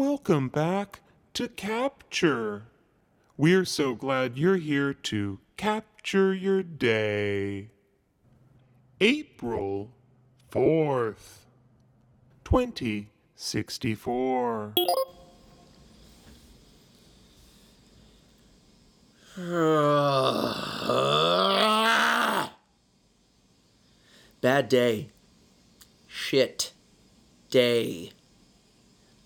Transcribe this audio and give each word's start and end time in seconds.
Welcome 0.00 0.48
back 0.48 1.00
to 1.34 1.48
Capture. 1.48 2.62
We're 3.36 3.64
so 3.64 3.96
glad 3.96 4.38
you're 4.38 4.54
here 4.54 4.94
to 4.94 5.40
capture 5.56 6.32
your 6.32 6.62
day. 6.62 7.70
April 9.00 9.90
4th, 10.52 11.38
2064. 12.44 14.74
Bad 24.40 24.68
day. 24.68 25.08
Shit. 26.06 26.72
Day. 27.50 28.12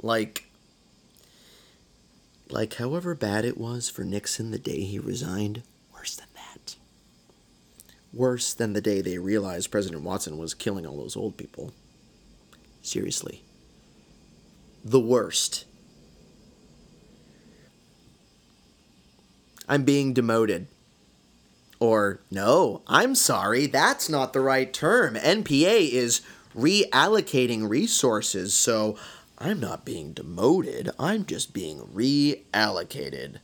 Like. 0.00 0.48
Like, 2.52 2.74
however 2.74 3.14
bad 3.14 3.46
it 3.46 3.56
was 3.56 3.88
for 3.88 4.04
Nixon 4.04 4.50
the 4.50 4.58
day 4.58 4.80
he 4.80 4.98
resigned, 4.98 5.62
worse 5.94 6.16
than 6.16 6.26
that. 6.34 6.76
Worse 8.12 8.52
than 8.52 8.74
the 8.74 8.82
day 8.82 9.00
they 9.00 9.16
realized 9.16 9.70
President 9.70 10.02
Watson 10.02 10.36
was 10.36 10.52
killing 10.52 10.86
all 10.86 10.98
those 10.98 11.16
old 11.16 11.38
people. 11.38 11.72
Seriously. 12.82 13.42
The 14.84 15.00
worst. 15.00 15.64
I'm 19.66 19.84
being 19.84 20.12
demoted. 20.12 20.66
Or, 21.80 22.20
no, 22.30 22.82
I'm 22.86 23.14
sorry, 23.14 23.66
that's 23.66 24.10
not 24.10 24.34
the 24.34 24.40
right 24.40 24.70
term. 24.70 25.14
NPA 25.14 25.90
is 25.90 26.20
reallocating 26.54 27.66
resources, 27.66 28.54
so 28.54 28.98
I'm 29.44 29.58
not 29.58 29.84
being 29.84 30.12
demoted, 30.12 30.90
I'm 31.00 31.26
just 31.26 31.52
being 31.52 31.80
reallocated. 31.80 33.40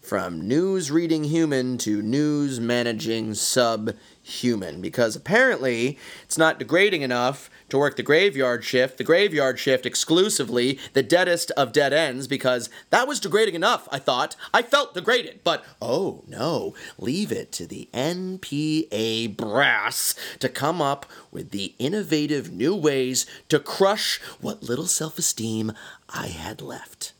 From 0.00 0.48
news 0.48 0.90
reading 0.90 1.24
human 1.24 1.76
to 1.78 2.00
news 2.00 2.58
managing 2.58 3.34
subhuman. 3.34 4.80
Because 4.80 5.14
apparently 5.14 5.98
it's 6.24 6.38
not 6.38 6.58
degrading 6.58 7.02
enough 7.02 7.50
to 7.68 7.78
work 7.78 7.96
the 7.96 8.02
graveyard 8.02 8.64
shift, 8.64 8.96
the 8.96 9.04
graveyard 9.04 9.58
shift 9.58 9.84
exclusively, 9.84 10.78
the 10.94 11.02
deadest 11.02 11.50
of 11.52 11.72
dead 11.72 11.92
ends, 11.92 12.26
because 12.26 12.70
that 12.88 13.06
was 13.06 13.20
degrading 13.20 13.54
enough, 13.54 13.86
I 13.92 13.98
thought. 13.98 14.34
I 14.54 14.62
felt 14.62 14.94
degraded, 14.94 15.40
but 15.44 15.64
oh 15.82 16.24
no, 16.26 16.74
leave 16.96 17.30
it 17.30 17.52
to 17.52 17.66
the 17.66 17.88
NPA 17.92 19.36
brass 19.36 20.14
to 20.38 20.48
come 20.48 20.80
up 20.80 21.04
with 21.30 21.50
the 21.50 21.74
innovative 21.78 22.50
new 22.50 22.74
ways 22.74 23.26
to 23.50 23.58
crush 23.58 24.20
what 24.40 24.62
little 24.62 24.86
self 24.86 25.18
esteem 25.18 25.72
I 26.08 26.28
had 26.28 26.62
left. 26.62 27.12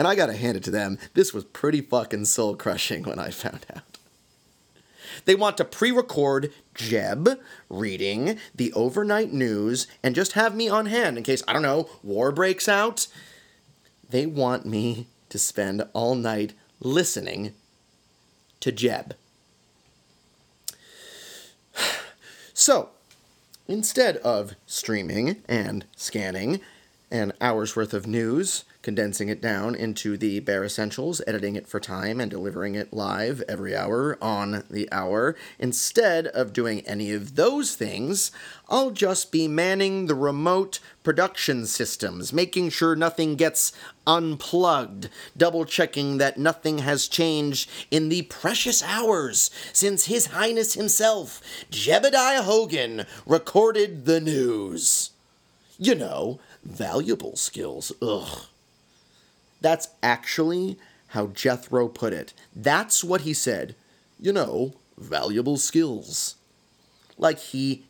And 0.00 0.08
I 0.08 0.14
gotta 0.14 0.32
hand 0.32 0.56
it 0.56 0.64
to 0.64 0.70
them, 0.70 0.98
this 1.12 1.34
was 1.34 1.44
pretty 1.44 1.82
fucking 1.82 2.24
soul 2.24 2.56
crushing 2.56 3.02
when 3.02 3.18
I 3.18 3.28
found 3.28 3.66
out. 3.76 3.98
They 5.26 5.34
want 5.34 5.58
to 5.58 5.64
pre 5.66 5.90
record 5.90 6.54
Jeb 6.74 7.38
reading 7.68 8.38
the 8.54 8.72
overnight 8.72 9.30
news 9.30 9.86
and 10.02 10.14
just 10.14 10.32
have 10.32 10.56
me 10.56 10.70
on 10.70 10.86
hand 10.86 11.18
in 11.18 11.22
case, 11.22 11.42
I 11.46 11.52
don't 11.52 11.60
know, 11.60 11.90
war 12.02 12.32
breaks 12.32 12.66
out. 12.66 13.08
They 14.08 14.24
want 14.24 14.64
me 14.64 15.06
to 15.28 15.38
spend 15.38 15.82
all 15.92 16.14
night 16.14 16.54
listening 16.80 17.52
to 18.60 18.72
Jeb. 18.72 19.14
So, 22.54 22.88
instead 23.68 24.16
of 24.18 24.54
streaming 24.66 25.42
and 25.46 25.84
scanning 25.94 26.60
an 27.10 27.32
hour's 27.40 27.76
worth 27.76 27.92
of 27.92 28.06
news, 28.06 28.64
condensing 28.82 29.28
it 29.28 29.42
down 29.42 29.74
into 29.74 30.16
the 30.16 30.40
bare 30.40 30.64
essentials, 30.64 31.20
editing 31.26 31.56
it 31.56 31.66
for 31.66 31.78
time, 31.78 32.20
and 32.20 32.30
delivering 32.30 32.74
it 32.74 32.92
live 32.92 33.42
every 33.48 33.76
hour 33.76 34.16
on 34.22 34.64
the 34.70 34.90
hour. 34.90 35.36
Instead 35.58 36.26
of 36.28 36.52
doing 36.52 36.80
any 36.86 37.12
of 37.12 37.36
those 37.36 37.74
things, 37.74 38.32
I'll 38.68 38.90
just 38.90 39.30
be 39.30 39.48
manning 39.48 40.06
the 40.06 40.14
remote 40.14 40.80
production 41.02 41.66
systems, 41.66 42.32
making 42.32 42.70
sure 42.70 42.96
nothing 42.96 43.36
gets 43.36 43.72
unplugged, 44.06 45.08
double 45.36 45.64
checking 45.64 46.18
that 46.18 46.38
nothing 46.38 46.78
has 46.78 47.08
changed 47.08 47.68
in 47.90 48.08
the 48.08 48.22
precious 48.22 48.82
hours 48.82 49.50
since 49.72 50.06
His 50.06 50.26
Highness 50.26 50.74
himself, 50.74 51.42
Jebediah 51.70 52.44
Hogan, 52.44 53.06
recorded 53.26 54.06
the 54.06 54.20
news. 54.20 55.10
You 55.78 55.94
know, 55.94 56.40
valuable 56.62 57.36
skills. 57.36 57.92
Ugh. 58.02 58.46
That's 59.60 59.88
actually 60.02 60.78
how 61.08 61.28
Jethro 61.28 61.88
put 61.88 62.12
it. 62.12 62.32
That's 62.54 63.02
what 63.04 63.22
he 63.22 63.34
said. 63.34 63.74
You 64.18 64.32
know, 64.32 64.74
valuable 64.96 65.56
skills. 65.56 66.36
Like 67.18 67.38
he 67.38 67.84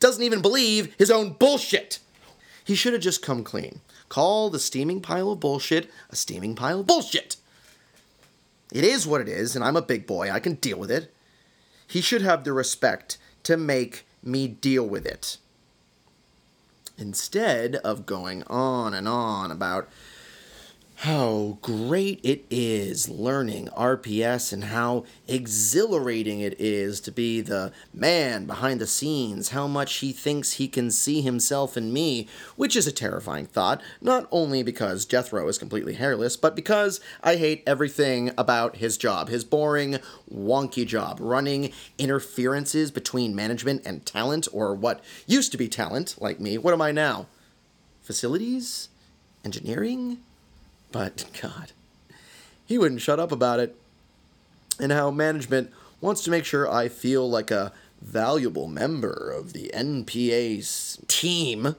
doesn't 0.00 0.22
even 0.22 0.42
believe 0.42 0.94
his 0.98 1.10
own 1.10 1.34
bullshit. 1.34 1.98
He 2.64 2.74
should 2.74 2.92
have 2.92 3.02
just 3.02 3.22
come 3.22 3.44
clean. 3.44 3.80
Call 4.08 4.50
the 4.50 4.58
steaming 4.58 5.00
pile 5.00 5.32
of 5.32 5.40
bullshit 5.40 5.90
a 6.10 6.16
steaming 6.16 6.54
pile 6.54 6.80
of 6.80 6.86
bullshit. 6.86 7.36
It 8.72 8.84
is 8.84 9.06
what 9.06 9.20
it 9.20 9.28
is, 9.28 9.54
and 9.56 9.64
I'm 9.64 9.76
a 9.76 9.82
big 9.82 10.06
boy. 10.06 10.30
I 10.30 10.40
can 10.40 10.54
deal 10.54 10.78
with 10.78 10.90
it. 10.90 11.12
He 11.86 12.00
should 12.00 12.22
have 12.22 12.44
the 12.44 12.52
respect 12.52 13.16
to 13.44 13.56
make 13.56 14.04
me 14.22 14.46
deal 14.46 14.86
with 14.86 15.06
it. 15.06 15.38
Instead 16.98 17.76
of 17.76 18.04
going 18.04 18.42
on 18.44 18.92
and 18.92 19.08
on 19.08 19.50
about 19.50 19.88
how 21.02 21.56
great 21.62 22.18
it 22.24 22.44
is 22.50 23.08
learning 23.08 23.68
RPS 23.68 24.52
and 24.52 24.64
how 24.64 25.04
exhilarating 25.28 26.40
it 26.40 26.60
is 26.60 27.00
to 27.00 27.12
be 27.12 27.40
the 27.40 27.70
man 27.94 28.46
behind 28.46 28.80
the 28.80 28.86
scenes, 28.86 29.50
how 29.50 29.68
much 29.68 29.98
he 29.98 30.10
thinks 30.10 30.54
he 30.54 30.66
can 30.66 30.90
see 30.90 31.20
himself 31.20 31.76
in 31.76 31.92
me, 31.92 32.26
which 32.56 32.74
is 32.74 32.88
a 32.88 32.92
terrifying 32.92 33.46
thought, 33.46 33.80
not 34.00 34.26
only 34.32 34.64
because 34.64 35.06
Jethro 35.06 35.46
is 35.46 35.56
completely 35.56 35.94
hairless, 35.94 36.36
but 36.36 36.56
because 36.56 36.98
I 37.22 37.36
hate 37.36 37.62
everything 37.64 38.32
about 38.36 38.78
his 38.78 38.98
job, 38.98 39.28
his 39.28 39.44
boring, 39.44 40.00
wonky 40.28 40.84
job, 40.84 41.18
running 41.20 41.72
interferences 41.96 42.90
between 42.90 43.36
management 43.36 43.82
and 43.86 44.04
talent, 44.04 44.48
or 44.52 44.74
what 44.74 45.00
used 45.28 45.52
to 45.52 45.58
be 45.58 45.68
talent, 45.68 46.16
like 46.18 46.40
me. 46.40 46.58
What 46.58 46.74
am 46.74 46.82
I 46.82 46.90
now? 46.90 47.28
Facilities? 48.02 48.88
Engineering? 49.44 50.18
But, 50.90 51.24
God, 51.40 51.72
he 52.66 52.78
wouldn't 52.78 53.02
shut 53.02 53.20
up 53.20 53.32
about 53.32 53.60
it. 53.60 53.76
And 54.80 54.92
how 54.92 55.10
management 55.10 55.72
wants 56.00 56.22
to 56.24 56.30
make 56.30 56.44
sure 56.44 56.70
I 56.70 56.88
feel 56.88 57.28
like 57.28 57.50
a 57.50 57.72
valuable 58.00 58.68
member 58.68 59.30
of 59.30 59.52
the 59.52 59.70
NPA's 59.74 60.98
team. 61.08 61.74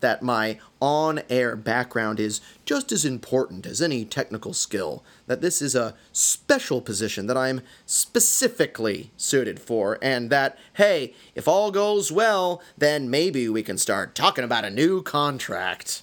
That 0.00 0.22
my 0.22 0.58
on 0.80 1.20
air 1.28 1.54
background 1.56 2.18
is 2.18 2.40
just 2.64 2.90
as 2.90 3.04
important 3.04 3.66
as 3.66 3.82
any 3.82 4.06
technical 4.06 4.54
skill. 4.54 5.04
That 5.26 5.42
this 5.42 5.60
is 5.60 5.74
a 5.74 5.94
special 6.10 6.80
position 6.80 7.26
that 7.26 7.36
I'm 7.36 7.60
specifically 7.84 9.10
suited 9.18 9.60
for. 9.60 9.98
And 10.00 10.30
that, 10.30 10.58
hey, 10.74 11.12
if 11.34 11.46
all 11.46 11.70
goes 11.70 12.10
well, 12.10 12.62
then 12.78 13.10
maybe 13.10 13.46
we 13.50 13.62
can 13.62 13.76
start 13.76 14.14
talking 14.14 14.42
about 14.42 14.64
a 14.64 14.70
new 14.70 15.02
contract 15.02 16.02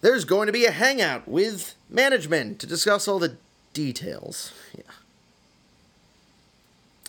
there's 0.00 0.24
going 0.24 0.46
to 0.46 0.52
be 0.52 0.64
a 0.64 0.70
hangout 0.70 1.26
with 1.26 1.74
management 1.88 2.58
to 2.60 2.66
discuss 2.66 3.08
all 3.08 3.18
the 3.18 3.36
details. 3.72 4.52
Yeah. 4.76 4.82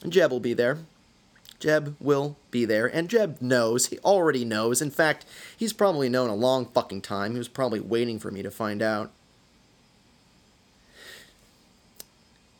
And 0.01 0.13
Jeb 0.13 0.31
will 0.31 0.39
be 0.39 0.53
there. 0.53 0.79
Jeb 1.59 1.97
will 1.99 2.37
be 2.51 2.63
there, 2.63 2.87
and 2.87 3.09
Jeb 3.09 3.41
knows. 3.41 3.87
He 3.87 3.99
already 3.99 4.45
knows. 4.45 4.81
In 4.81 4.91
fact, 4.91 5.25
he's 5.57 5.73
probably 5.73 6.07
known 6.07 6.29
a 6.29 6.35
long 6.35 6.65
fucking 6.65 7.01
time. 7.01 7.33
He 7.33 7.37
was 7.37 7.49
probably 7.49 7.81
waiting 7.81 8.17
for 8.17 8.31
me 8.31 8.41
to 8.41 8.49
find 8.49 8.81
out. 8.81 9.11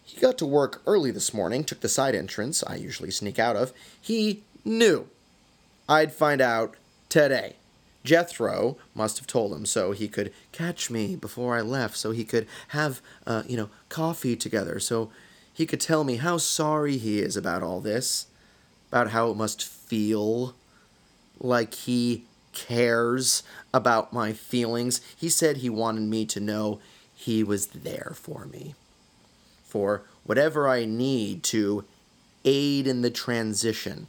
He 0.03 0.19
got 0.19 0.37
to 0.39 0.45
work 0.45 0.81
early 0.85 1.11
this 1.11 1.33
morning, 1.33 1.63
took 1.63 1.79
the 1.79 1.87
side 1.87 2.13
entrance 2.13 2.61
I 2.67 2.75
usually 2.75 3.11
sneak 3.11 3.39
out 3.39 3.55
of. 3.55 3.71
He 4.01 4.43
knew 4.65 5.07
I'd 5.87 6.11
find 6.11 6.41
out 6.41 6.75
today. 7.07 7.55
Jethro 8.03 8.77
must 8.95 9.17
have 9.17 9.27
told 9.27 9.53
him 9.53 9.65
so 9.65 9.91
he 9.91 10.07
could 10.07 10.31
catch 10.51 10.89
me 10.89 11.15
before 11.15 11.55
I 11.55 11.61
left, 11.61 11.97
so 11.97 12.11
he 12.11 12.23
could 12.23 12.47
have, 12.69 13.01
uh, 13.27 13.43
you 13.47 13.57
know, 13.57 13.69
coffee 13.89 14.35
together, 14.35 14.79
so 14.79 15.11
he 15.53 15.65
could 15.65 15.81
tell 15.81 16.03
me 16.03 16.15
how 16.15 16.37
sorry 16.37 16.97
he 16.97 17.19
is 17.19 17.35
about 17.35 17.61
all 17.61 17.81
this, 17.81 18.27
about 18.89 19.09
how 19.09 19.29
it 19.29 19.37
must 19.37 19.63
feel 19.63 20.55
like 21.39 21.73
he 21.73 22.23
cares 22.53 23.43
about 23.73 24.13
my 24.13 24.33
feelings. 24.33 25.01
He 25.15 25.29
said 25.29 25.57
he 25.57 25.69
wanted 25.69 26.03
me 26.03 26.25
to 26.27 26.39
know 26.39 26.79
he 27.13 27.43
was 27.43 27.67
there 27.67 28.13
for 28.15 28.45
me, 28.45 28.75
for 29.65 30.03
whatever 30.23 30.69
I 30.69 30.85
need 30.85 31.43
to 31.43 31.83
aid 32.45 32.87
in 32.87 33.01
the 33.01 33.09
transition 33.09 34.07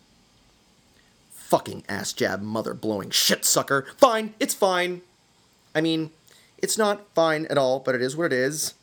Fucking 1.50 1.82
ass 1.88 2.12
jab, 2.12 2.41
mother 2.43 2.75
blowing 2.75 3.11
shit 3.11 3.44
sucker. 3.44 3.85
Fine, 3.97 4.35
it's 4.38 4.55
fine. 4.55 5.02
I 5.75 5.81
mean, 5.81 6.11
it's 6.58 6.79
not 6.79 7.12
fine 7.12 7.47
at 7.47 7.58
all, 7.58 7.81
but 7.81 7.97
it 7.97 8.00
is 8.00 8.17
what 8.17 8.26
it 8.26 8.32
is. 8.32 8.75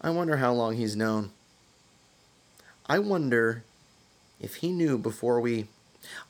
I 0.00 0.10
wonder 0.10 0.38
how 0.38 0.52
long 0.52 0.74
he's 0.74 0.96
known. 0.96 1.30
I 2.86 2.98
wonder 2.98 3.62
if 4.40 4.56
he 4.56 4.72
knew 4.72 4.98
before 4.98 5.40
we. 5.40 5.68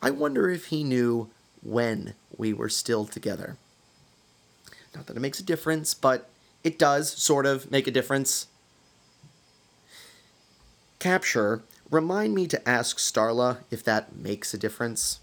I 0.03 0.11
wonder 0.11 0.50
if 0.50 0.67
he 0.67 0.85
knew 0.85 1.31
when 1.62 2.12
we 2.37 2.53
were 2.53 2.69
still 2.69 3.06
together. 3.06 3.56
Not 4.94 5.06
that 5.06 5.17
it 5.17 5.21
makes 5.21 5.41
a 5.41 5.43
difference, 5.43 5.94
but 5.94 6.29
it 6.62 6.79
does 6.79 7.11
sort 7.11 7.47
of 7.47 7.71
make 7.71 7.87
a 7.87 7.91
difference. 7.91 8.49
Capture, 10.99 11.62
remind 11.91 12.35
me 12.35 12.47
to 12.49 12.69
ask 12.69 12.99
Starla 12.99 13.59
if 13.71 13.85
that 13.85 14.17
makes 14.17 14.53
a 14.55 14.59
difference. 14.59 15.21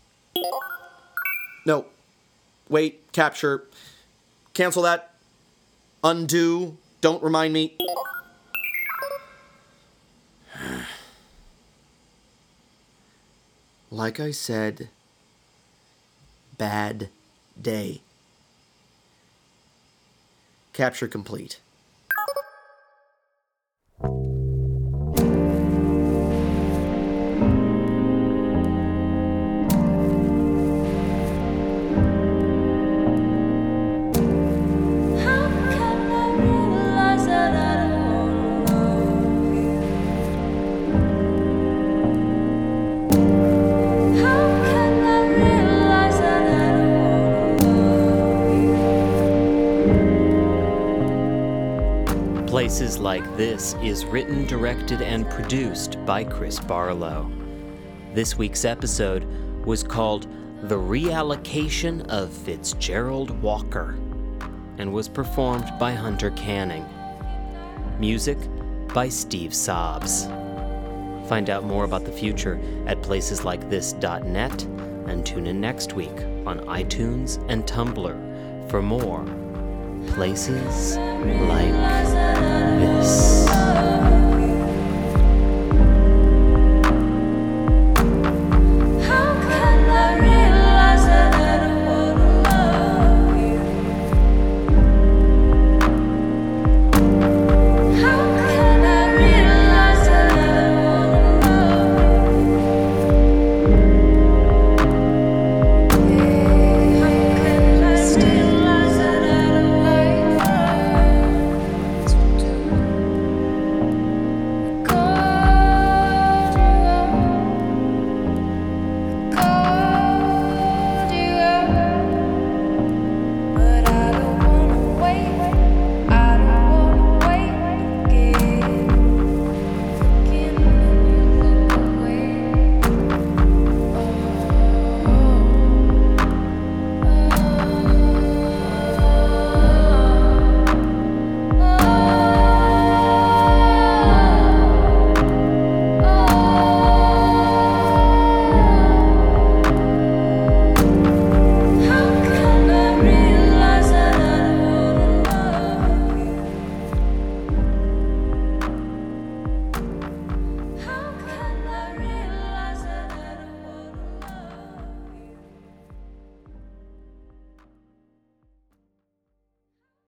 No. 1.66 1.86
Wait, 2.70 3.12
capture. 3.12 3.64
Cancel 4.54 4.84
that. 4.84 5.16
Undo. 6.04 6.78
Don't 7.02 7.24
remind 7.24 7.54
me. 7.54 7.76
like 13.92 14.20
I 14.20 14.32
said, 14.32 14.90
bad 16.58 17.10
day. 17.62 18.02
Capture 20.74 21.08
complete. 21.08 21.60
Places 52.74 52.98
Like 52.98 53.38
This 53.38 53.76
is 53.84 54.04
written, 54.04 54.48
directed, 54.48 55.04
and 55.04 55.30
produced 55.30 56.04
by 56.08 56.24
Chris 56.24 56.60
Barlow. 56.60 57.32
This 58.16 58.36
week's 58.36 58.66
episode 58.66 59.26
was 59.64 59.84
called 59.84 60.26
The 60.64 60.80
Reallocation 60.80 62.04
of 62.10 62.34
Fitzgerald 62.34 63.30
Walker 63.44 63.92
and 64.80 64.92
was 64.92 65.08
performed 65.08 65.72
by 65.80 65.92
Hunter 65.92 66.32
Canning. 66.32 66.84
Music 68.00 68.40
by 68.92 69.08
Steve 69.08 69.54
Sobs. 69.54 70.26
Find 71.30 71.52
out 71.52 71.66
more 71.66 71.84
about 71.84 72.06
the 72.06 72.12
future 72.12 72.60
at 72.88 73.04
placeslikethis.net 73.04 74.64
and 75.08 75.24
tune 75.24 75.46
in 75.46 75.62
next 75.62 75.94
week 75.94 76.18
on 76.48 76.60
iTunes 76.62 77.38
and 77.52 77.68
Tumblr 77.68 78.68
for 78.72 78.82
more 78.82 79.43
Places 80.08 80.98
Like 80.98 81.74
This. 82.80 83.73